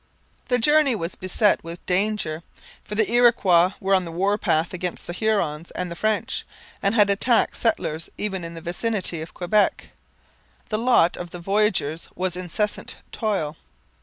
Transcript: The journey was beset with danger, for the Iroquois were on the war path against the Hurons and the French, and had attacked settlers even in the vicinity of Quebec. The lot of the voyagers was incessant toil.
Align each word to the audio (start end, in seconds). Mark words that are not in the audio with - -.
The 0.47 0.57
journey 0.57 0.95
was 0.95 1.13
beset 1.13 1.63
with 1.63 1.85
danger, 1.85 2.41
for 2.83 2.95
the 2.95 3.07
Iroquois 3.11 3.73
were 3.79 3.93
on 3.93 4.03
the 4.03 4.11
war 4.11 4.35
path 4.35 4.73
against 4.73 5.05
the 5.05 5.13
Hurons 5.13 5.69
and 5.75 5.91
the 5.91 5.95
French, 5.95 6.43
and 6.81 6.95
had 6.95 7.11
attacked 7.11 7.55
settlers 7.55 8.09
even 8.17 8.43
in 8.43 8.55
the 8.55 8.61
vicinity 8.61 9.21
of 9.21 9.35
Quebec. 9.35 9.91
The 10.69 10.79
lot 10.79 11.17
of 11.17 11.29
the 11.29 11.37
voyagers 11.37 12.09
was 12.15 12.35
incessant 12.35 12.95
toil. 13.11 13.57